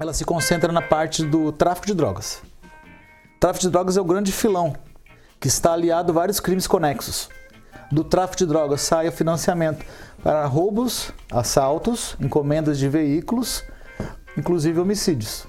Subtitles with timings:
[0.00, 2.42] ela se concentra na parte do tráfico de drogas.
[3.36, 4.74] O tráfico de drogas é o grande filão
[5.38, 7.28] que está aliado a vários crimes conexos.
[7.92, 9.84] Do tráfico de drogas sai o financiamento
[10.22, 13.62] para roubos, assaltos, encomendas de veículos,
[14.38, 15.46] inclusive homicídios.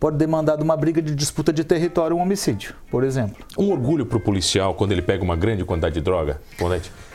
[0.00, 3.44] Pode demandar de uma briga de disputa de território um homicídio, por exemplo.
[3.58, 6.40] Um orgulho para o policial quando ele pega uma grande quantidade de droga?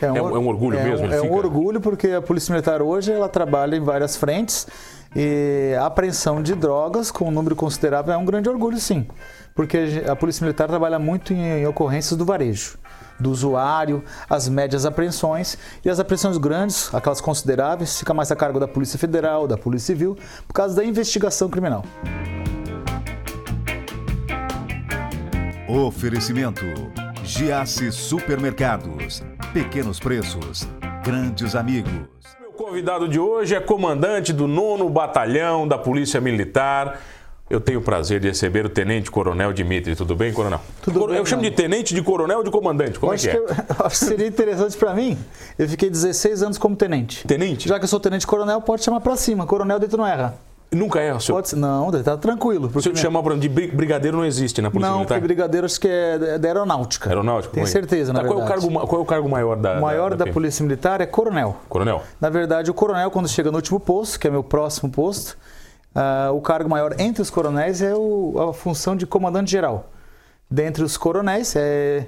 [0.00, 1.06] É um, é um, é um orgulho é mesmo?
[1.06, 4.68] Um, é um orgulho porque a Polícia Militar hoje ela trabalha em várias frentes
[5.18, 9.06] e a apreensão de drogas com um número considerável é um grande orgulho, sim.
[9.54, 12.78] Porque a Polícia Militar trabalha muito em, em ocorrências do varejo
[13.18, 18.60] do usuário, as médias apreensões e as apreensões grandes, aquelas consideráveis, fica mais a cargo
[18.60, 21.82] da Polícia Federal, da Polícia Civil, por causa da investigação criminal.
[25.66, 26.62] Oferecimento:
[27.24, 29.22] Giasse Supermercados.
[29.54, 30.68] Pequenos preços,
[31.02, 32.06] grandes amigos.
[32.56, 37.00] Convidado de hoje é comandante do 9 Batalhão da Polícia Militar.
[37.50, 39.94] Eu tenho o prazer de receber o Tenente Coronel Dimitri.
[39.94, 40.60] Tudo bem, Coronel?
[40.80, 41.16] Tudo bem.
[41.18, 42.98] Eu chamo de Tenente, de Coronel ou de Comandante?
[42.98, 43.40] Como acho é que é?
[43.40, 45.18] Que eu, acho que seria interessante para mim.
[45.58, 47.26] Eu fiquei 16 anos como Tenente.
[47.26, 47.68] Tenente?
[47.68, 49.46] Já que eu sou Tenente Coronel, pode chamar para cima.
[49.46, 50.34] Coronel dentro não erra.
[50.72, 51.40] Nunca erra, senhor?
[51.40, 52.68] Pode, não, tá tranquilo.
[52.80, 55.20] Se eu te chamar de brigadeiro, não existe na Polícia não, Militar?
[55.20, 57.08] Não, brigadeiro acho que é da aeronáutica.
[57.08, 57.54] Aeronáutica?
[57.54, 58.46] Tenho certeza, na tá, verdade.
[58.46, 60.32] Qual é, o cargo, qual é o cargo maior da O maior da, da, da
[60.32, 61.56] Polícia Militar é coronel.
[61.68, 62.02] Coronel?
[62.20, 65.36] Na verdade, o coronel, quando chega no último posto, que é meu próximo posto,
[65.94, 69.88] uh, o cargo maior entre os coronéis é o, a função de comandante-geral.
[70.50, 72.06] Dentre os coronéis, é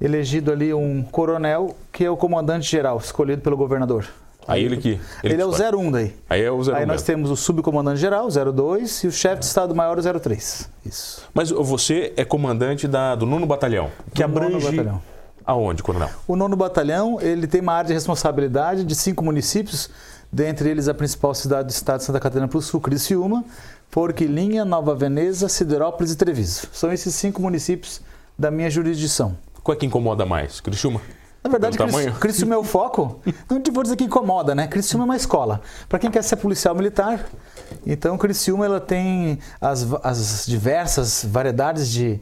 [0.00, 4.06] elegido ali um coronel, que é o comandante-geral, escolhido pelo governador.
[4.48, 4.98] Aí ele que.
[5.22, 6.14] Ele, ele é o 01 daí.
[6.28, 6.74] Aí é o 01.
[6.74, 10.70] Aí nós temos o subcomandante geral, 02, e o chefe de Estado-Maior, o 03.
[10.86, 11.22] Isso.
[11.34, 14.64] Mas você é comandante da, do nono batalhão, que do abrange.
[14.64, 15.02] Batalhão.
[15.44, 16.10] Aonde, coronel?
[16.26, 19.88] O nono batalhão ele tem uma área de responsabilidade de cinco municípios,
[20.30, 23.44] dentre eles a principal cidade do estado de Santa Catarina para o sul, Criciúma,
[23.90, 26.68] Forquilinha, Nova Veneza, Siderópolis e Treviso.
[26.72, 28.02] São esses cinco municípios
[28.38, 29.36] da minha jurisdição.
[29.62, 30.60] Qual é que incomoda mais?
[30.60, 31.00] Criciúma?
[31.42, 31.78] Na verdade,
[32.20, 33.20] Criciúma é o foco.
[33.48, 34.66] Não te vou dizer que incomoda, né?
[34.66, 35.60] Criciúma é uma escola.
[35.88, 37.26] Para quem quer ser policial militar,
[37.86, 42.20] então Criciúma ela tem as, as diversas variedades de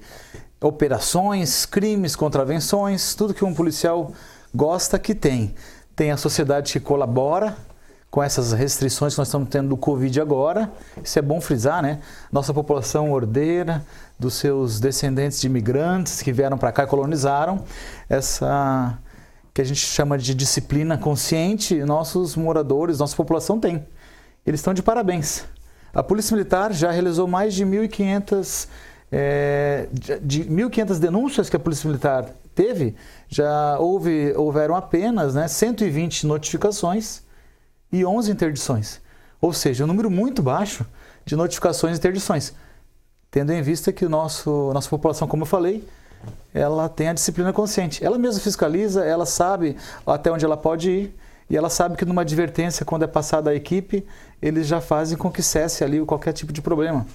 [0.61, 4.13] operações, crimes, contravenções, tudo que um policial
[4.55, 5.55] gosta que tem.
[5.95, 7.57] Tem a sociedade que colabora
[8.11, 10.71] com essas restrições que nós estamos tendo do Covid agora.
[11.03, 12.01] Isso é bom frisar, né?
[12.33, 13.85] Nossa população ordeira,
[14.19, 17.63] dos seus descendentes de imigrantes que vieram para cá e colonizaram,
[18.09, 18.99] essa
[19.57, 23.87] que a gente chama de disciplina consciente, nossos moradores, nossa população tem.
[24.47, 25.47] Eles estão de parabéns.
[25.95, 28.69] A Polícia Militar já realizou mais de 1.500
[29.11, 29.89] é,
[30.21, 32.95] de 1.500 denúncias que a Polícia Militar teve,
[33.31, 37.23] já houve, houveram apenas né, 120 notificações
[37.91, 39.01] e 11 interdições.
[39.41, 40.85] Ou seja, um número muito baixo
[41.25, 42.53] de notificações e interdições.
[43.31, 45.83] Tendo em vista que o nosso, nossa população, como eu falei,
[46.55, 48.05] ela tem a disciplina consciente.
[48.05, 49.77] Ela mesma fiscaliza, ela sabe
[50.07, 51.15] até onde ela pode ir
[51.49, 54.05] e ela sabe que numa advertência, quando é passada à equipe,
[54.43, 57.07] eles já fazem com que cesse ali qualquer tipo de problema.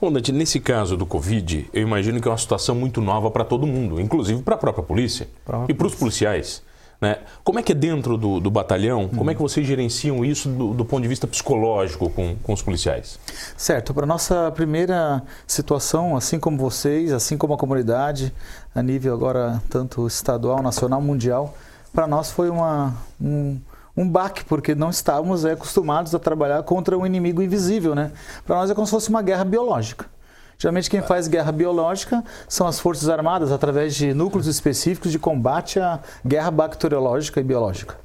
[0.00, 3.44] Bom, Dante, nesse caso do Covid, eu imagino que é uma situação muito nova para
[3.44, 6.62] todo mundo, inclusive para a própria polícia Pra e para os policiais.
[7.02, 7.18] Né?
[7.42, 9.08] Como é que é dentro do, do batalhão?
[9.08, 12.62] Como é que vocês gerenciam isso do, do ponto de vista psicológico com, com os
[12.62, 13.18] policiais?
[13.56, 18.32] Certo, para nossa primeira situação, assim como vocês, assim como a comunidade,
[18.72, 21.56] a nível agora tanto estadual, nacional, mundial,
[21.92, 23.58] para nós foi uma, um,
[23.96, 27.96] um baque, porque não estávamos é, acostumados a trabalhar contra um inimigo invisível.
[27.96, 28.12] Né?
[28.46, 30.06] Para nós é como se fosse uma guerra biológica.
[30.58, 35.80] Geralmente quem faz guerra biológica são as Forças Armadas, através de núcleos específicos de combate
[35.80, 37.96] à guerra bacteriológica e biológica.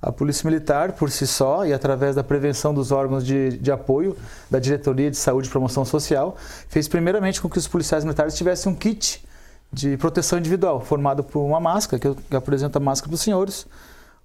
[0.00, 4.16] A Polícia Militar, por si só, e através da prevenção dos órgãos de, de apoio
[4.48, 6.36] da Diretoria de Saúde e Promoção Social,
[6.68, 9.24] fez primeiramente com que os policiais militares tivessem um kit
[9.72, 13.66] de proteção individual, formado por uma máscara, que eu apresento a máscara para os senhores,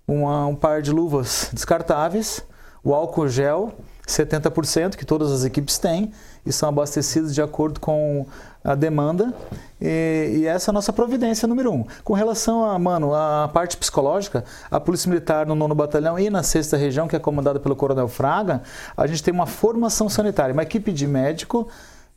[0.07, 2.45] uma, um par de luvas descartáveis,
[2.83, 3.73] o álcool gel
[4.07, 6.11] 70%, que todas as equipes têm,
[6.45, 8.25] e são abastecidos de acordo com
[8.63, 9.33] a demanda.
[9.81, 11.85] E, e, essa é a nossa providência número um.
[12.03, 16.43] Com relação a, mano, a parte psicológica, a Polícia Militar no nono batalhão e na
[16.43, 18.61] sexta região, que é comandada pelo Coronel Fraga,
[18.95, 21.67] a gente tem uma formação sanitária, uma equipe de médico,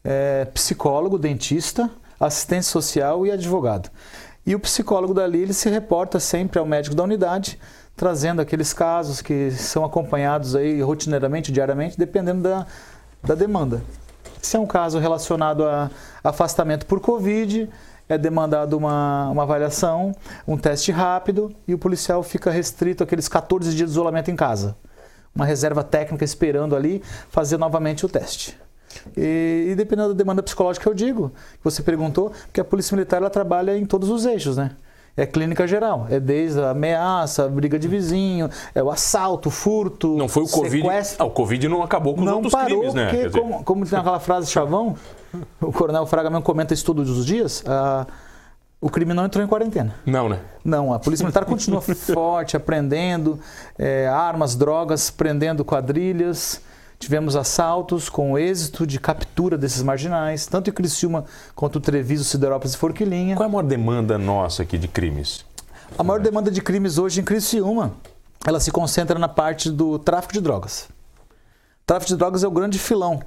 [0.02, 3.90] é, psicólogo, dentista, assistente social e advogado.
[4.44, 7.58] E o psicólogo dali ele se reporta sempre ao médico da unidade,
[7.96, 12.66] trazendo aqueles casos que são acompanhados aí rotineiramente, diariamente, dependendo da,
[13.22, 13.82] da demanda.
[14.42, 15.90] Se é um caso relacionado a
[16.22, 17.68] afastamento por Covid,
[18.08, 20.14] é demandado uma, uma avaliação,
[20.46, 24.76] um teste rápido e o policial fica restrito àqueles 14 dias de isolamento em casa.
[25.34, 28.56] Uma reserva técnica esperando ali fazer novamente o teste.
[29.16, 33.18] E, e dependendo da demanda psicológica, eu digo, que você perguntou, que a Polícia Militar
[33.18, 34.70] ela trabalha em todos os eixos, né?
[35.16, 36.06] É clínica geral.
[36.10, 40.16] É desde a ameaça, a briga de vizinho, é o assalto, o furto.
[40.16, 40.82] Não foi o Covid.
[40.82, 41.24] Sequestro.
[41.24, 43.08] Ah, o Covid não acabou com os não outros parou, crimes, né?
[43.08, 44.94] Porque, como, como tem aquela frase chavão,
[45.60, 48.06] o coronel Fraga mesmo comenta isso todos os dias, ah,
[48.80, 49.94] o crime não entrou em quarentena.
[50.04, 50.38] Não, né?
[50.62, 53.40] Não, a Polícia Militar continua forte, aprendendo
[53.78, 56.60] é, armas, drogas, prendendo quadrilhas.
[56.98, 62.78] Tivemos assaltos com êxito de captura desses marginais, tanto em Criciúma quanto Treviso, Siderópolis e
[62.78, 63.36] Forquilinha.
[63.36, 65.44] Qual é a maior demanda nossa aqui de crimes?
[65.96, 67.92] A maior demanda de crimes hoje em Criciúma,
[68.46, 70.88] ela se concentra na parte do tráfico de drogas.
[71.82, 73.22] O tráfico de drogas é o grande filão,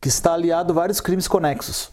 [0.00, 1.90] que está aliado a vários crimes conexos.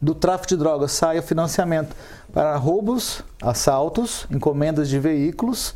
[0.00, 1.94] Do tráfico de drogas sai o financiamento
[2.32, 5.74] para roubos, assaltos, encomendas de veículos,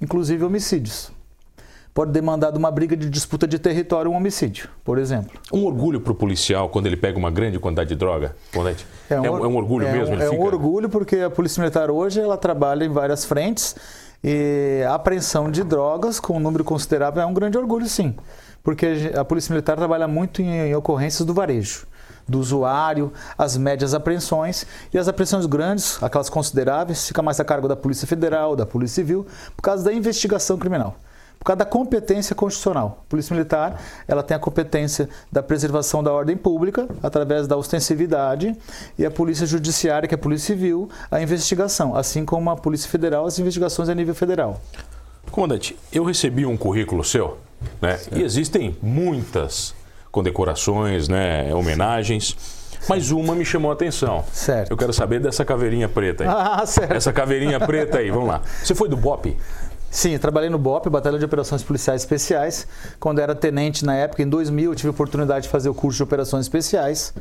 [0.00, 1.13] inclusive homicídios.
[1.94, 5.30] Pode demandar de uma briga de disputa de território um homicídio, por exemplo.
[5.52, 8.34] Um orgulho para o policial quando ele pega uma grande quantidade de droga?
[8.52, 8.84] Condete?
[9.08, 10.16] É, um, é um orgulho é mesmo?
[10.16, 10.34] Um, é fica...
[10.34, 13.76] um orgulho porque a Polícia Militar hoje ela trabalha em várias frentes
[14.24, 18.12] e a apreensão de drogas com um número considerável é um grande orgulho, sim.
[18.60, 21.86] Porque a Polícia Militar trabalha muito em, em ocorrências do varejo
[22.26, 27.68] do usuário, as médias apreensões e as apreensões grandes, aquelas consideráveis, fica mais a cargo
[27.68, 30.96] da Polícia Federal, da Polícia Civil, por causa da investigação criminal.
[31.38, 33.04] Por causa da competência constitucional.
[33.06, 38.56] A Polícia Militar ela tem a competência da preservação da ordem pública, através da ostensividade,
[38.98, 42.88] e a Polícia Judiciária, que é a Polícia Civil, a investigação, assim como a Polícia
[42.88, 44.60] Federal, as investigações a nível federal.
[45.30, 47.38] Comandante, eu recebi um currículo seu,
[47.80, 47.98] né?
[48.12, 49.74] E existem muitas
[50.10, 52.36] condecorações, né, homenagens.
[52.88, 54.24] Mas uma me chamou a atenção.
[54.32, 54.70] Certo.
[54.70, 56.30] Eu quero saber dessa caveirinha preta aí.
[56.30, 56.92] Ah, certo.
[56.92, 58.42] Essa caveirinha preta aí, vamos lá.
[58.62, 59.36] Você foi do BOP?
[59.94, 62.66] Sim, eu trabalhei no BOP, Batalhão de Operações Policiais Especiais.
[62.98, 65.98] Quando era tenente na época, em 2000, eu tive a oportunidade de fazer o curso
[65.98, 67.14] de Operações Especiais.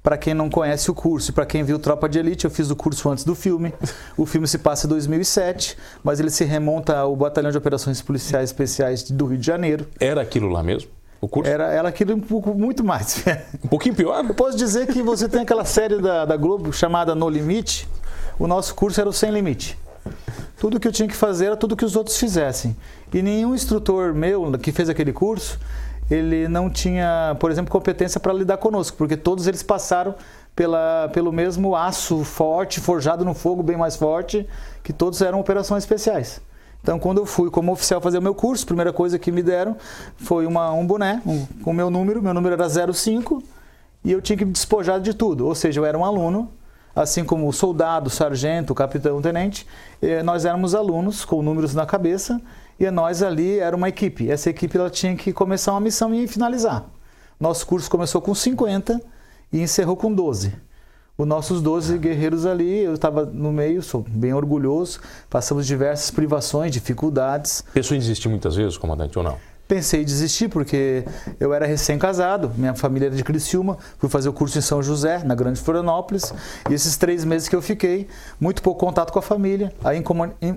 [0.00, 2.70] Para quem não conhece o curso e para quem viu Tropa de Elite, eu fiz
[2.70, 3.74] o curso antes do filme.
[4.16, 8.50] O filme se passa em 2007, mas ele se remonta ao Batalhão de Operações Policiais
[8.50, 9.88] Especiais do Rio de Janeiro.
[9.98, 10.92] Era aquilo lá mesmo?
[11.20, 11.50] O curso?
[11.50, 13.24] Era, era aquilo um pouco muito mais.
[13.64, 14.24] Um pouquinho pior?
[14.24, 17.88] Eu posso dizer que você tem aquela série da, da Globo chamada No Limite.
[18.38, 19.76] O nosso curso era o Sem Limite.
[20.58, 22.76] Tudo que eu tinha que fazer era tudo que os outros fizessem.
[23.12, 25.58] E nenhum instrutor meu que fez aquele curso,
[26.10, 30.14] ele não tinha, por exemplo, competência para lidar conosco, porque todos eles passaram
[30.54, 34.48] pela, pelo mesmo aço forte, forjado no fogo, bem mais forte,
[34.82, 36.40] que todos eram operações especiais.
[36.82, 39.42] Então, quando eu fui como oficial fazer o meu curso, a primeira coisa que me
[39.42, 39.74] deram
[40.16, 42.22] foi uma, um boné um, com o meu número.
[42.22, 43.42] Meu número era 05
[44.04, 45.46] e eu tinha que me despojar de tudo.
[45.46, 46.50] Ou seja, eu era um aluno,
[46.94, 49.66] assim como o soldado, o sargento, o capitão, o tenente.
[50.24, 52.40] nós éramos alunos com números na cabeça
[52.78, 54.30] e nós ali era uma equipe.
[54.30, 56.84] Essa equipe ela tinha que começar uma missão e finalizar.
[57.38, 59.00] Nosso curso começou com 50
[59.52, 60.52] e encerrou com 12
[61.16, 65.00] os nossos 12 guerreiros ali, eu estava no meio, sou bem orgulhoso,
[65.30, 67.64] passamos diversas privações, dificuldades.
[67.72, 69.38] Pensou em desistir muitas vezes, comandante, ou não?
[69.66, 71.04] Pensei em desistir porque
[71.40, 75.24] eu era recém-casado, minha família era de Criciúma, fui fazer o curso em São José,
[75.24, 76.34] na Grande Florianópolis,
[76.68, 78.06] e esses três meses que eu fiquei,
[78.38, 79.94] muito pouco contato com a família, a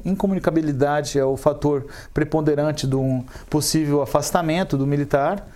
[0.06, 5.48] incomunicabilidade é o fator preponderante de um possível afastamento do militar,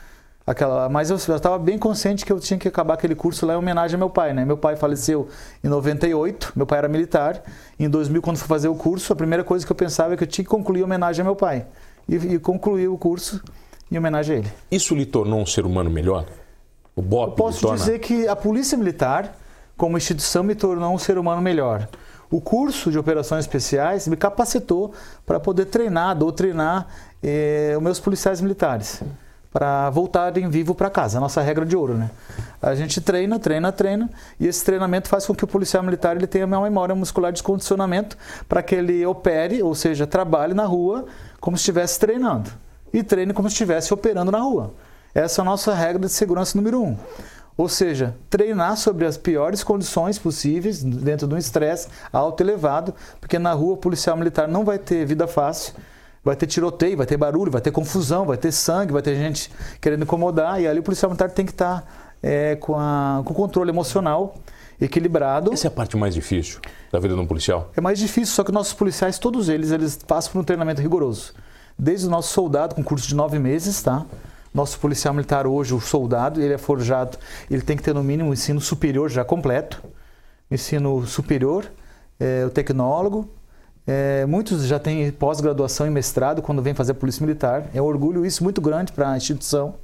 [0.46, 3.58] Aquela, mas eu estava bem consciente que eu tinha que acabar aquele curso lá em
[3.58, 4.44] homenagem ao meu pai, né?
[4.44, 5.30] Meu pai faleceu
[5.64, 7.44] em 98, meu pai era militar.
[7.80, 10.24] Em 2000, quando fui fazer o curso, a primeira coisa que eu pensava é que
[10.24, 11.68] eu tinha que concluir a homenagem ao meu pai.
[12.12, 13.42] E, e concluí o curso
[13.90, 14.52] em homenagem a ele.
[14.70, 16.26] Isso lhe tornou um ser humano melhor?
[16.94, 17.78] O BOP eu posso torna...
[17.78, 19.38] dizer que a Polícia Militar,
[19.78, 21.88] como instituição, me tornou um ser humano melhor.
[22.30, 24.94] O curso de operações especiais me capacitou
[25.26, 26.88] para poder treinar, doutrinar
[27.24, 29.02] eh, os meus policiais militares
[29.52, 32.10] para voltarem vivo para casa, a nossa regra de ouro, né?
[32.62, 36.28] A gente treina, treina, treina, e esse treinamento faz com que o policial militar ele
[36.28, 38.18] tenha uma memória muscular de condicionamento
[38.48, 41.06] para que ele opere, ou seja, trabalhe na rua
[41.40, 42.50] como se estivesse treinando
[42.94, 44.74] e treine como se estivesse operando na rua.
[45.14, 46.98] Essa é a nossa regra de segurança número um.
[47.58, 53.38] Ou seja, treinar sobre as piores condições possíveis dentro de um estresse alto elevado, porque
[53.38, 55.74] na rua o policial militar não vai ter vida fácil
[56.24, 59.52] vai ter tiroteio, vai ter barulho, vai ter confusão, vai ter sangue, vai ter gente
[59.80, 60.62] querendo incomodar.
[60.62, 64.36] E ali o policial militar tem que estar é, com, a, com o controle emocional
[64.80, 65.54] equilibrado.
[65.54, 66.60] Essa é a parte mais difícil
[66.92, 67.72] da vida de um policial?
[67.76, 71.34] É mais difícil, só que nossos policiais, todos eles, eles passam por um treinamento rigoroso.
[71.78, 74.06] Desde o nosso soldado, com curso de nove meses, tá?
[74.54, 77.18] Nosso policial militar hoje, o soldado, ele é forjado,
[77.50, 79.82] ele tem que ter no mínimo um ensino superior já completo.
[80.50, 81.66] Ensino superior,
[82.20, 83.30] é, o tecnólogo,
[83.86, 87.66] é, muitos já têm pós-graduação e mestrado quando vem fazer a Polícia Militar.
[87.74, 89.76] É um orgulho isso muito grande para a instituição.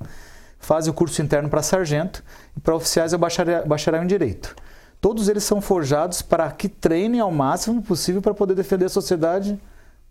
[0.60, 2.24] fazem o curso interno para sargento
[2.56, 4.56] e para oficiais é bacharel em direito.
[5.00, 9.60] Todos eles são forjados para que treinem ao máximo possível para poder defender a sociedade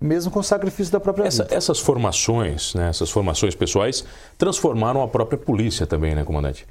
[0.00, 1.54] mesmo com o sacrifício da própria Essa, vida.
[1.54, 4.04] Essas formações, né, essas formações pessoais,
[4.36, 6.66] transformaram a própria polícia também, né, comandante?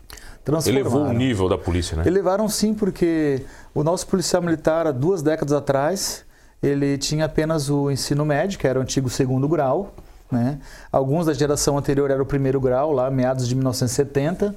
[0.68, 2.04] Elevou o nível da polícia, né?
[2.06, 3.44] Elevaram sim, porque
[3.74, 6.24] o nosso policial militar, há duas décadas atrás,
[6.62, 9.94] ele tinha apenas o ensino médio, que era o antigo segundo grau.
[10.32, 10.60] Né?
[10.92, 14.54] Alguns da geração anterior era o primeiro grau, lá meados de 1970, uh,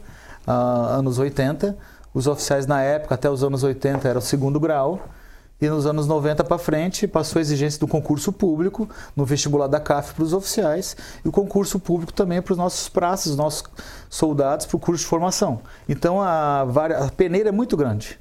[0.47, 1.77] ah, anos 80.
[2.15, 5.01] Os oficiais na época, até os anos 80, era o segundo grau.
[5.61, 9.81] E nos anos 90 para frente, passou a exigência do concurso público no vestibular da
[9.81, 13.65] CAF para os oficiais e o concurso público também para os nossos praças, os nossos
[14.09, 15.61] soldados para o curso de formação.
[15.89, 18.21] Então a, a peneira é muito grande.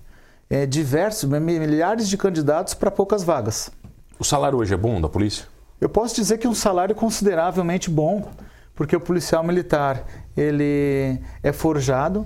[0.50, 3.70] É diversos, milhares de candidatos para poucas vagas.
[4.18, 5.46] O salário hoje é bom da polícia?
[5.80, 8.32] Eu posso dizer que é um salário consideravelmente bom,
[8.74, 12.26] porque o policial militar ele é forjado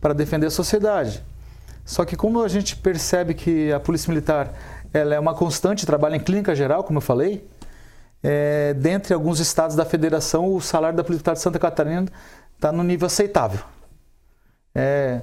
[0.00, 1.24] para defender a sociedade.
[1.84, 4.52] Só que como a gente percebe que a Polícia Militar
[4.92, 7.48] ela é uma constante, trabalha em clínica geral, como eu falei,
[8.22, 12.06] é, dentre alguns estados da federação, o salário da Polícia Militar de Santa Catarina
[12.54, 13.60] está no nível aceitável.
[14.74, 15.22] É,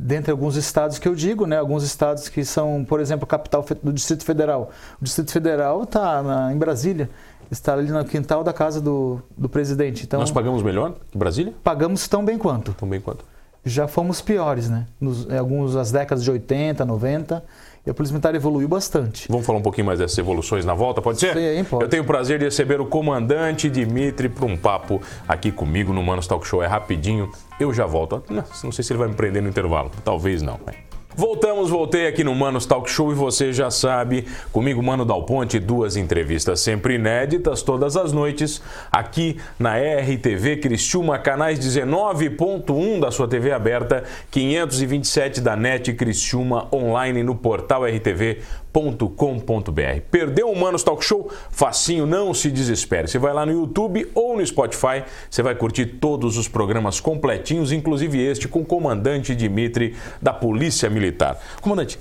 [0.00, 3.64] dentre alguns estados que eu digo, né, alguns estados que são, por exemplo, a capital
[3.82, 4.70] do Distrito Federal.
[5.00, 7.08] O Distrito Federal está em Brasília,
[7.50, 10.04] está ali no quintal da casa do, do presidente.
[10.04, 11.54] Então, Nós pagamos melhor que Brasília?
[11.64, 12.72] Pagamos tão bem quanto.
[12.74, 13.24] Tão bem quanto
[13.66, 14.86] já fomos piores, né?
[15.00, 17.44] Nos, em alguns as décadas de 80, 90.
[17.84, 19.28] E a Polícia Militar evoluiu bastante.
[19.28, 21.34] Vamos falar um pouquinho mais dessas evoluções na volta, pode ser?
[21.34, 21.84] Sim, pode.
[21.84, 26.02] Eu tenho o prazer de receber o comandante Dimitri para um papo aqui comigo no
[26.02, 26.62] Manos Talk Show.
[26.62, 27.30] É rapidinho,
[27.60, 28.24] eu já volto.
[28.28, 30.58] Não, não sei se ele vai me prender no intervalo, talvez não.
[30.66, 30.74] Né?
[31.18, 35.58] Voltamos, voltei aqui no Manos Talk Show e você já sabe, comigo, Mano Dal Ponte,
[35.58, 38.60] duas entrevistas sempre inéditas, todas as noites,
[38.92, 47.22] aqui na RTV Cristiúma, canais 19.1 da sua TV aberta, 527 da NET Cristiúma, online
[47.22, 48.42] no portal RTV
[48.76, 51.30] com.br Perdeu o Manos Talk Show?
[51.50, 53.08] Facinho, não se desespere.
[53.08, 57.72] Você vai lá no YouTube ou no Spotify, você vai curtir todos os programas completinhos,
[57.72, 61.40] inclusive este com o comandante Dimitri da Polícia Militar.
[61.62, 61.98] Comandante,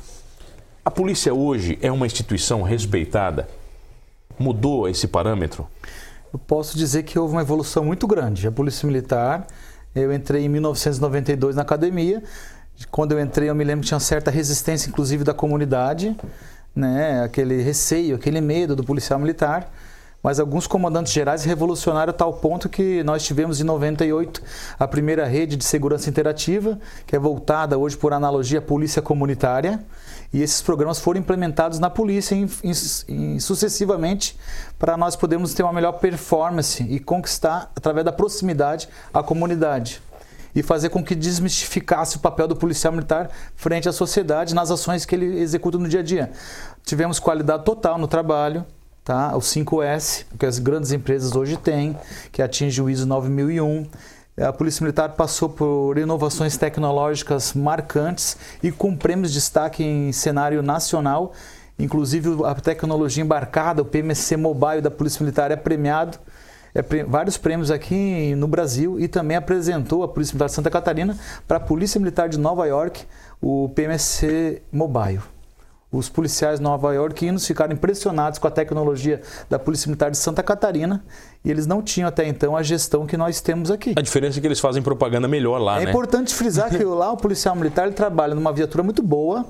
[0.83, 3.47] a polícia hoje é uma instituição respeitada?
[4.37, 5.65] Mudou esse parâmetro?
[6.33, 8.49] Eu posso dizer que houve uma evolução muito grande.
[8.49, 9.47] A Polícia Militar,
[9.95, 12.21] eu entrei em 1992 na academia.
[12.91, 16.13] Quando eu entrei, eu me lembro que tinha certa resistência, inclusive da comunidade
[16.75, 19.71] né, aquele receio, aquele medo do policial militar.
[20.25, 24.41] Mas alguns comandantes gerais revolucionaram a tal ponto que nós tivemos em 98
[24.79, 29.85] a primeira rede de segurança interativa, que é voltada hoje por analogia à polícia comunitária.
[30.33, 32.49] E esses programas foram implementados na polícia em,
[33.07, 34.35] em, sucessivamente
[34.79, 40.01] para nós podermos ter uma melhor performance e conquistar, através da proximidade, a comunidade
[40.55, 45.05] e fazer com que desmistificasse o papel do policial militar frente à sociedade nas ações
[45.05, 46.31] que ele executa no dia a dia.
[46.83, 48.65] Tivemos qualidade total no trabalho,
[49.03, 49.35] tá?
[49.35, 51.97] o 5S, que as grandes empresas hoje têm,
[52.31, 53.87] que atinge o ISO 9001.
[54.37, 60.61] A Polícia Militar passou por inovações tecnológicas marcantes e com prêmios de destaque em cenário
[60.61, 61.33] nacional.
[61.77, 66.17] Inclusive, a tecnologia embarcada, o PMC Mobile da Polícia Militar é premiado
[66.75, 71.17] é, vários prêmios aqui no Brasil e também apresentou a Polícia Militar de Santa Catarina
[71.47, 73.05] para a Polícia Militar de Nova York
[73.41, 75.21] o PMC Mobile.
[75.89, 81.01] Os policiais nova iorquinos ficaram impressionados com a tecnologia da Polícia Militar de Santa Catarina
[81.45, 83.93] e eles não tinham até então a gestão que nós temos aqui.
[83.95, 85.85] A diferença é que eles fazem propaganda melhor lá, é né?
[85.85, 89.45] É importante frisar que lá o policial militar trabalha numa viatura muito boa,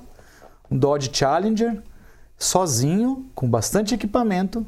[0.69, 1.81] um Dodge Challenger,
[2.37, 4.63] sozinho, com bastante equipamento,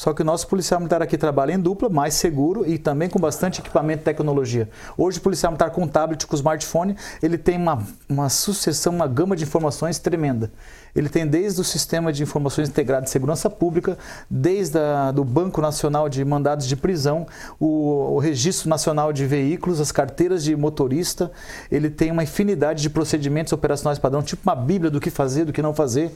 [0.00, 3.18] só que o nosso policial militar aqui trabalha em dupla, mais seguro e também com
[3.18, 4.70] bastante equipamento e tecnologia.
[4.96, 9.34] Hoje o policial militar com tablet, com smartphone, ele tem uma, uma sucessão, uma gama
[9.34, 10.52] de informações tremenda.
[10.94, 13.98] Ele tem desde o Sistema de Informações Integrado de Segurança Pública,
[14.30, 17.26] desde a, do Banco Nacional de Mandados de Prisão,
[17.58, 21.30] o, o, Registro Nacional de Veículos, as carteiras de motorista.
[21.70, 25.52] Ele tem uma infinidade de procedimentos operacionais padrão, tipo uma bíblia do que fazer, do
[25.52, 26.12] que não fazer.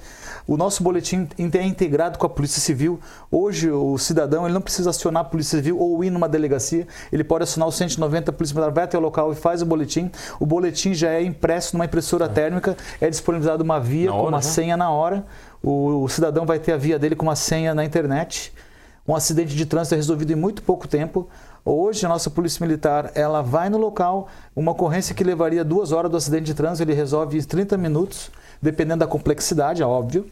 [0.47, 2.99] O nosso boletim é integrado com a Polícia Civil.
[3.31, 6.87] Hoje o cidadão ele não precisa acionar a Polícia Civil ou ir numa delegacia.
[7.13, 9.67] Ele pode acionar o 190, a Polícia Militar vai até o local e faz o
[9.67, 10.11] boletim.
[10.41, 14.63] O boletim já é impresso numa impressora térmica, é disponibilizado uma via com uma senha
[14.63, 15.25] senha na hora,
[15.63, 18.53] o, o cidadão vai ter a via dele com uma senha na internet.
[19.07, 21.29] Um acidente de trânsito é resolvido em muito pouco tempo.
[21.65, 26.11] Hoje, a nossa Polícia Militar ela vai no local, uma ocorrência que levaria duas horas
[26.11, 30.27] do acidente de trânsito, ele resolve em 30 minutos, dependendo da complexidade, é óbvio.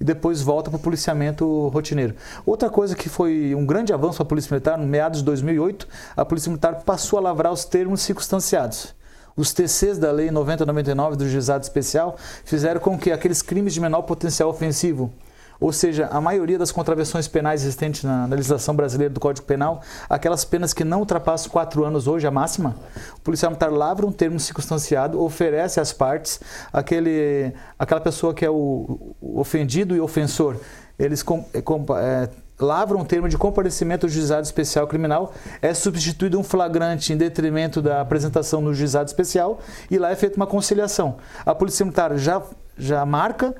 [0.00, 2.14] E depois volta para o policiamento rotineiro.
[2.44, 5.88] Outra coisa que foi um grande avanço para a Polícia Militar, no meados de 2008,
[6.16, 8.94] a Polícia Militar passou a lavrar os termos circunstanciados.
[9.36, 14.02] Os TCs da Lei 9099 do Juizado Especial fizeram com que aqueles crimes de menor
[14.02, 15.12] potencial ofensivo,
[15.60, 20.44] ou seja, a maioria das contravenções penais existentes na legislação brasileira do Código Penal, aquelas
[20.44, 22.76] penas que não ultrapassam quatro anos hoje, a máxima,
[23.16, 26.40] o policial militar lavra um termo circunstanciado, oferece às partes,
[26.72, 30.56] aquele, aquela pessoa que é o, o ofendido e ofensor,
[30.98, 36.38] eles com, é, é, lavram um termo de comparecimento ao juizado especial criminal, é substituído
[36.38, 39.60] um flagrante em detrimento da apresentação no juizado especial
[39.90, 41.16] e lá é feita uma conciliação.
[41.44, 42.42] A Polícia Militar já,
[42.76, 43.54] já marca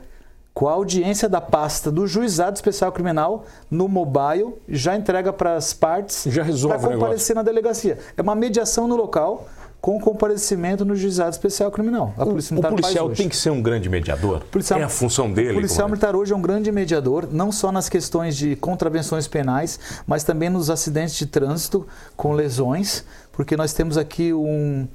[0.56, 5.74] com a audiência da pasta do Juizado Especial Criminal no mobile, já entrega para as
[5.74, 6.26] partes
[6.66, 7.98] para comparecer na delegacia.
[8.16, 9.46] É uma mediação no local
[9.82, 12.14] com comparecimento no Juizado Especial Criminal.
[12.16, 14.44] A Polícia Militar o policial tem que ser um grande mediador?
[14.50, 15.50] Policial, é a função dele?
[15.50, 19.78] O policial militar hoje é um grande mediador, não só nas questões de contravenções penais,
[20.06, 21.86] mas também nos acidentes de trânsito
[22.16, 24.88] com lesões, porque nós temos aqui um,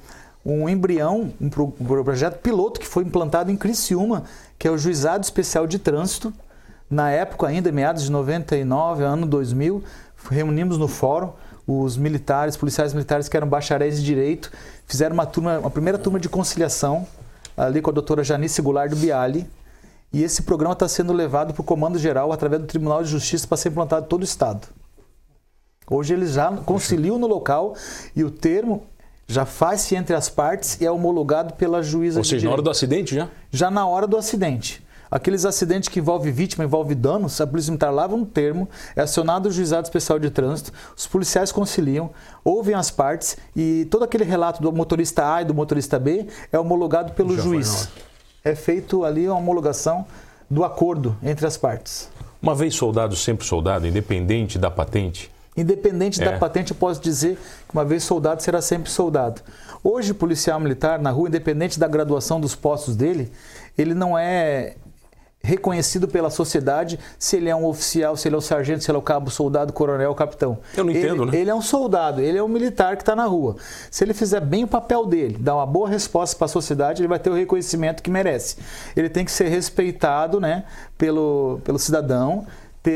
[0.44, 1.48] um embrião, um
[2.02, 4.24] projeto piloto que foi implantado em Criciúma,
[4.62, 6.32] que é o Juizado Especial de Trânsito.
[6.88, 9.82] Na época ainda, meados de 99, ano 2000,
[10.30, 11.32] reunimos no fórum
[11.66, 14.52] os militares, policiais militares que eram bacharéis de direito,
[14.86, 17.04] fizeram uma turma, uma primeira turma de conciliação
[17.56, 19.50] ali com a doutora Janice Goulart do Biali.
[20.12, 23.48] E esse programa está sendo levado para o Comando Geral através do Tribunal de Justiça
[23.48, 24.68] para ser implantado em todo o Estado.
[25.90, 27.74] Hoje eles já conciliam no local
[28.14, 28.86] e o termo
[29.26, 32.18] já faz-se entre as partes e é homologado pela juíza.
[32.18, 33.28] Ou seja, na hora do acidente já?
[33.50, 34.82] Já na hora do acidente.
[35.10, 39.50] Aqueles acidentes que envolvem vítima, envolvem danos, a Polícia Militar lava um termo, é acionado
[39.50, 42.08] o Juizado Especial de Trânsito, os policiais conciliam,
[42.42, 46.58] ouvem as partes e todo aquele relato do motorista A e do motorista B é
[46.58, 47.90] homologado pelo Já juiz.
[48.42, 50.06] É feito ali uma homologação
[50.50, 52.08] do acordo entre as partes.
[52.40, 56.24] Uma vez soldado, sempre soldado, independente da patente, Independente é.
[56.24, 57.36] da patente, eu posso dizer
[57.68, 59.42] que uma vez soldado será sempre soldado.
[59.84, 63.30] Hoje, policial militar na rua, independente da graduação dos postos dele,
[63.76, 64.76] ele não é
[65.42, 68.96] reconhecido pela sociedade se ele é um oficial, se ele é um sargento, se ele
[68.96, 70.58] é o cabo, soldado, coronel, capitão.
[70.76, 71.38] Eu não entendo, ele, né?
[71.38, 73.56] Ele é um soldado, ele é um militar que está na rua.
[73.90, 77.08] Se ele fizer bem o papel dele, dar uma boa resposta para a sociedade, ele
[77.08, 78.56] vai ter o reconhecimento que merece.
[78.96, 80.64] Ele tem que ser respeitado né,
[80.96, 82.46] pelo, pelo cidadão,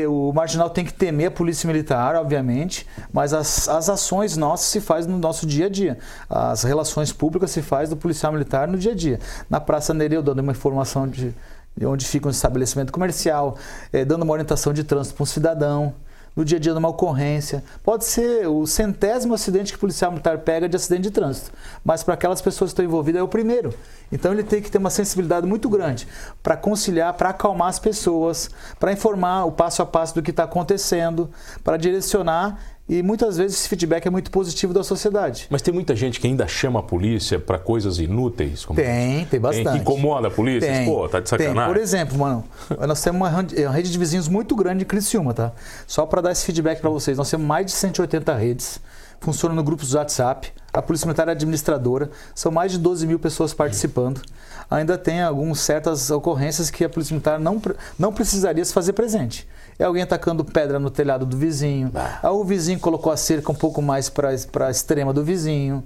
[0.07, 4.81] o marginal tem que temer a polícia militar, obviamente, mas as, as ações nossas se
[4.81, 5.97] faz no nosso dia a dia.
[6.29, 9.19] As relações públicas se faz do policial militar no dia a dia.
[9.49, 11.33] Na Praça Nereu, dando uma informação de,
[11.75, 13.57] de onde fica um estabelecimento comercial,
[13.93, 15.93] é, dando uma orientação de trânsito para um cidadão
[16.37, 17.63] no dia a dia de uma ocorrência.
[17.83, 21.51] Pode ser o centésimo acidente que o policial militar pega de acidente de trânsito,
[21.83, 23.73] mas para aquelas pessoas que estão envolvidas é o primeiro.
[24.11, 26.07] Então ele tem que ter uma sensibilidade muito grande
[26.43, 30.43] para conciliar, para acalmar as pessoas, para informar o passo a passo do que está
[30.43, 31.29] acontecendo,
[31.63, 35.47] para direcionar e muitas vezes esse feedback é muito positivo da sociedade.
[35.49, 38.65] Mas tem muita gente que ainda chama a polícia para coisas inúteis?
[38.75, 39.71] tem, tem bastante.
[39.71, 40.71] Tem, incomoda a polícia?
[40.71, 41.55] Tem, Pô, tá de sacanagem.
[41.55, 41.73] Tem.
[41.73, 42.45] Por exemplo, mano,
[42.87, 43.29] nós temos uma
[43.71, 45.51] rede de vizinhos muito grande em Criciúma, tá?
[45.85, 47.17] Só para dar esse feedback para vocês.
[47.17, 48.79] Nós temos mais de 180 redes,
[49.19, 50.53] funcionam no grupos do WhatsApp.
[50.71, 54.21] A Polícia Militar é administradora, são mais de 12 mil pessoas participando.
[54.69, 57.61] Ainda tem algumas certas ocorrências que a Polícia Militar não,
[57.97, 59.45] não precisaria se fazer presente
[59.79, 61.91] é alguém atacando pedra no telhado do vizinho.
[61.93, 62.31] Ah.
[62.31, 65.83] O vizinho colocou a cerca um pouco mais para a extrema do vizinho.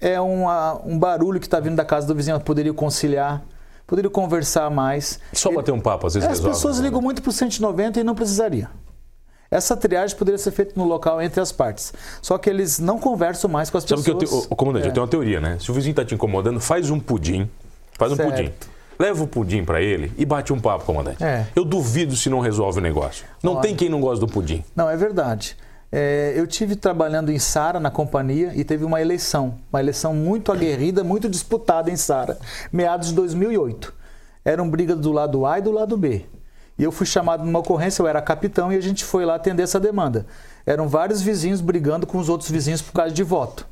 [0.00, 3.42] É uma, um barulho que está vindo da casa do vizinho, poderia conciliar,
[3.86, 5.18] poderia conversar mais.
[5.32, 6.84] Só Ele, bater um papo, às vezes As resolve, pessoas né?
[6.84, 8.68] ligam muito para o 190 e não precisaria.
[9.50, 11.92] Essa triagem poderia ser feita no local entre as partes.
[12.22, 14.18] Só que eles não conversam mais com as Sabe pessoas.
[14.18, 14.88] Sabe que eu te, o, comandante, é.
[14.88, 15.58] eu tenho uma teoria, né?
[15.60, 17.48] Se o vizinho está te incomodando, faz um pudim.
[17.98, 18.30] Faz um certo.
[18.30, 18.52] pudim.
[18.98, 21.22] Leva o pudim para ele e bate um papo, comandante.
[21.22, 21.46] É.
[21.56, 23.24] Eu duvido se não resolve o negócio.
[23.42, 24.64] Não Olha, tem quem não gosta do pudim.
[24.76, 25.56] Não, é verdade.
[25.90, 30.50] É, eu tive trabalhando em Sara na companhia e teve uma eleição, uma eleição muito
[30.50, 32.38] aguerrida, muito disputada em Sara,
[32.72, 33.92] meados de 2008.
[34.42, 36.24] Eram brigas do lado A e do lado B.
[36.78, 39.62] E eu fui chamado numa ocorrência, eu era capitão e a gente foi lá atender
[39.62, 40.26] essa demanda.
[40.64, 43.66] Eram vários vizinhos brigando com os outros vizinhos por causa de voto.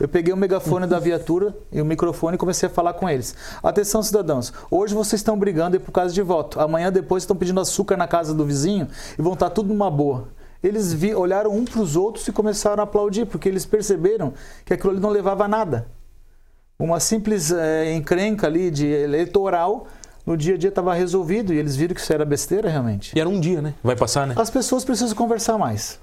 [0.00, 3.34] Eu peguei o megafone da viatura e o microfone e comecei a falar com eles.
[3.62, 4.52] Atenção, cidadãos.
[4.70, 6.60] Hoje vocês estão brigando por causa de voto.
[6.60, 10.28] Amanhã depois estão pedindo açúcar na casa do vizinho e vão estar tudo numa boa.
[10.62, 14.32] Eles vi, olharam um para os outros e começaram a aplaudir, porque eles perceberam
[14.64, 15.86] que aquilo ali não levava a nada.
[16.78, 19.86] Uma simples é, encrenca ali de eleitoral
[20.26, 23.12] no dia a dia estava resolvido e eles viram que isso era besteira realmente.
[23.14, 23.74] E era um dia, né?
[23.82, 24.34] Vai passar, né?
[24.36, 26.00] As pessoas precisam conversar mais.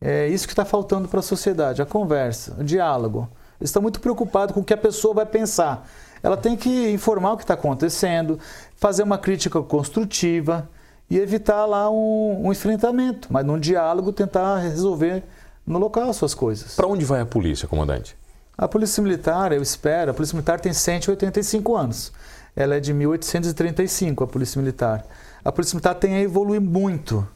[0.00, 3.28] É isso que está faltando para a sociedade, a conversa, o diálogo.
[3.60, 5.86] Eles estão muito preocupados com o que a pessoa vai pensar.
[6.22, 8.38] Ela tem que informar o que está acontecendo,
[8.76, 10.68] fazer uma crítica construtiva
[11.08, 15.22] e evitar lá um, um enfrentamento, mas num diálogo tentar resolver
[15.66, 16.74] no local as suas coisas.
[16.74, 18.16] Para onde vai a polícia, comandante?
[18.56, 22.12] A Polícia Militar, eu espero, a Polícia Militar tem 185 anos.
[22.54, 25.04] Ela é de 1835, a Polícia Militar.
[25.42, 27.26] A Polícia Militar tem a evoluir muito,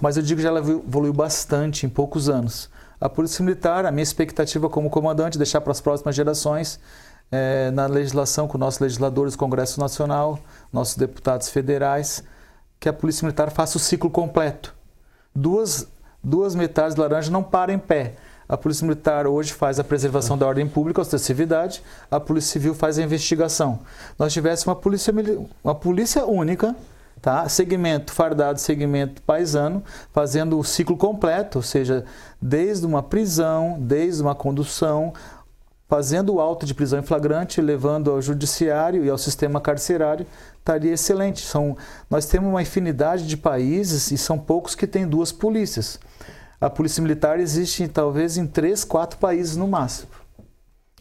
[0.00, 2.70] mas eu digo que ela evoluiu bastante em poucos anos.
[3.00, 6.80] A Polícia Militar, a minha expectativa como comandante, deixar para as próximas gerações,
[7.30, 10.38] é, na legislação com nossos legisladores do Congresso Nacional,
[10.72, 12.22] nossos deputados federais,
[12.78, 14.74] que a Polícia Militar faça o ciclo completo.
[15.34, 15.88] Duas,
[16.22, 18.14] duas metades do laranja não param em pé.
[18.48, 22.74] A Polícia Militar hoje faz a preservação da ordem pública, a ostensividade, a Polícia Civil
[22.74, 23.80] faz a investigação.
[24.18, 25.12] Nós tivéssemos uma polícia,
[25.62, 26.76] uma polícia única,
[27.20, 27.48] tá?
[27.48, 32.04] segmento fardado, segmento paisano, fazendo o ciclo completo, ou seja,
[32.40, 35.12] desde uma prisão, desde uma condução,
[35.88, 40.26] fazendo o auto de prisão em flagrante, levando ao judiciário e ao sistema carcerário,
[40.58, 41.42] estaria excelente.
[41.42, 41.76] São,
[42.10, 45.98] nós temos uma infinidade de países e são poucos que têm duas polícias.
[46.60, 50.08] A polícia militar existe talvez em três, quatro países no máximo.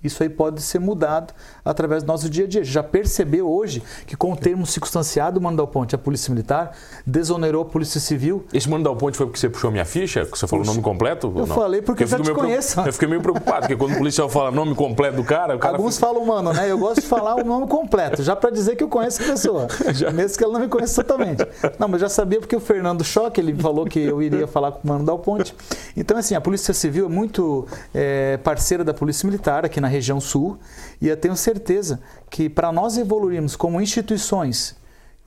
[0.04, 2.64] Isso aí pode ser mudado através do nosso dia a dia.
[2.64, 6.72] Já percebeu hoje que com o termo circunstanciado, o Mano Dal Ponte, a Polícia Militar,
[7.06, 8.46] desonerou a Polícia Civil.
[8.54, 10.26] Esse Mano Dal Ponte foi porque você puxou minha ficha?
[10.26, 11.28] Que você falou o nome completo?
[11.36, 11.56] Eu não?
[11.56, 12.80] falei porque eu já te conheço.
[12.82, 15.58] Eu fiquei meio preocupado, porque quando o policial fala nome completo do cara...
[15.58, 16.08] cara Alguns fica...
[16.08, 16.70] falam Mano, né?
[16.70, 19.68] Eu gosto de falar o nome completo, já para dizer que eu conheço a pessoa.
[19.94, 20.12] já.
[20.12, 21.46] Mesmo que ela não me conheça totalmente.
[21.78, 24.80] Não, mas já sabia porque o Fernando Choque, ele falou que eu iria falar com
[24.84, 25.56] o Mano Dal Ponte.
[25.96, 30.20] Então, assim, a Polícia Civil é muito é, parceira da Polícia Militar aqui na região
[30.20, 30.58] sul.
[31.00, 34.76] E eu tenho certeza que para nós evoluirmos como instituições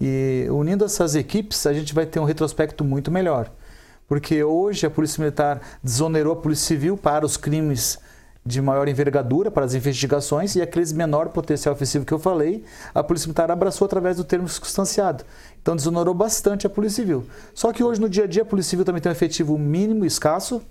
[0.00, 3.50] e unindo essas equipes, a gente vai ter um retrospecto muito melhor.
[4.06, 7.98] Porque hoje a Polícia Militar desonerou a Polícia Civil para os crimes
[8.44, 13.02] de maior envergadura, para as investigações, e aqueles menor potencial ofensivo que eu falei, a
[13.02, 15.24] Polícia Militar abraçou através do termo circunstanciado.
[15.60, 17.26] Então desonorou bastante a Polícia Civil.
[17.52, 20.04] Só que hoje, no dia a dia, a Polícia Civil também tem um efetivo mínimo,
[20.04, 20.62] escasso,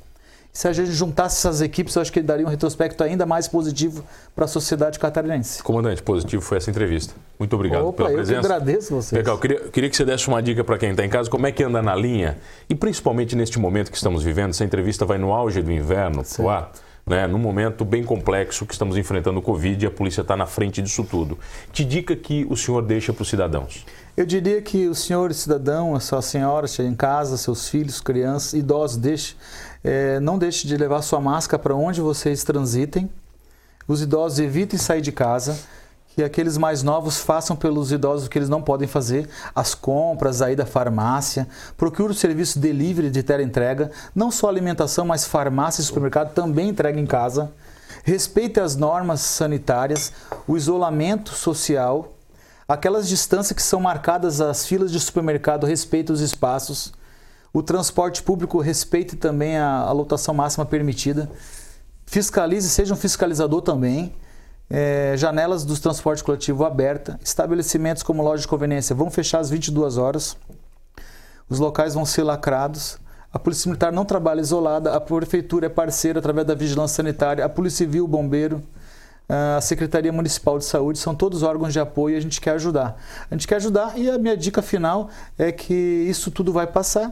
[0.55, 3.45] se a gente juntasse essas equipes, eu acho que ele daria um retrospecto ainda mais
[3.45, 5.61] positivo para a sociedade catarinense.
[5.61, 7.13] Comandante, positivo foi essa entrevista.
[7.37, 8.39] Muito obrigado Opa, pela eu presença.
[8.39, 9.17] Eu agradeço você.
[9.17, 11.51] Legal, queria, queria que você desse uma dica para quem está em casa, como é
[11.51, 12.37] que anda na linha,
[12.69, 16.47] e principalmente neste momento que estamos vivendo, essa entrevista vai no auge do inverno, pro
[16.47, 16.71] ar,
[17.05, 20.45] né, num momento bem complexo que estamos enfrentando o Covid e a polícia está na
[20.45, 21.37] frente disso tudo.
[21.71, 23.85] Que dica que o senhor deixa para os cidadãos?
[24.17, 28.97] Eu diria que o senhor cidadão, a sua senhora, em casa, seus filhos, crianças, idosos,
[28.97, 29.35] deixe
[29.83, 33.07] é, não deixe de levar sua máscara para onde vocês transitem.
[33.87, 35.59] Os idosos evitem sair de casa.
[36.15, 40.41] Que aqueles mais novos façam pelos idosos o que eles não podem fazer, as compras
[40.41, 41.45] aí da farmácia.
[41.75, 46.97] Procure o serviço delivery de entrega, não só alimentação, mas farmácia e supermercado também entrega
[46.97, 47.51] em casa.
[48.05, 50.13] Respeite as normas sanitárias,
[50.47, 52.13] o isolamento social,
[52.65, 56.93] aquelas distâncias que são marcadas as filas de supermercado, respeite os espaços.
[57.51, 61.29] O transporte público respeite também a, a lotação máxima permitida.
[62.05, 64.13] Fiscalize, seja um fiscalizador também.
[64.69, 67.19] É, janelas dos transportes coletivo aberta.
[67.23, 70.37] Estabelecimentos como loja de conveniência vão fechar às 22 horas.
[71.49, 72.97] Os locais vão ser lacrados.
[73.31, 74.93] A Polícia Militar não trabalha isolada.
[74.93, 77.45] A Prefeitura é parceira através da Vigilância Sanitária.
[77.45, 78.63] A Polícia Civil, o Bombeiro
[79.27, 82.95] a Secretaria Municipal de Saúde, são todos órgãos de apoio e a gente quer ajudar.
[83.29, 87.11] A gente quer ajudar e a minha dica final é que isso tudo vai passar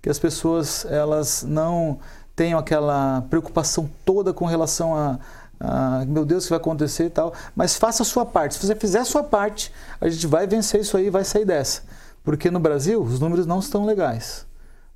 [0.00, 1.98] que as pessoas elas não
[2.34, 5.18] tenham aquela preocupação toda com relação a,
[5.60, 8.54] a meu Deus, o que vai acontecer e tal, mas faça a sua parte.
[8.54, 11.44] Se você fizer a sua parte, a gente vai vencer isso aí e vai sair
[11.44, 11.82] dessa.
[12.22, 14.46] Porque no Brasil os números não estão legais.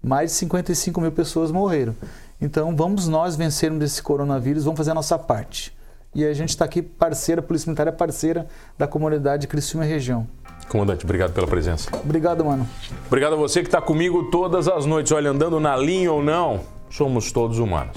[0.02, 1.94] Mais de 55 mil pessoas morreram.
[2.40, 5.74] Então vamos nós vencermos desse coronavírus, vamos fazer a nossa parte.
[6.14, 8.46] E a gente está aqui parceira, a Polícia Militar é parceira
[8.76, 10.26] da comunidade Criciúma e região.
[10.68, 11.88] Comandante, obrigado pela presença.
[12.02, 12.68] Obrigado, mano.
[13.06, 15.12] Obrigado a você que está comigo todas as noites.
[15.12, 17.96] Olha, andando na linha ou não, somos todos humanos.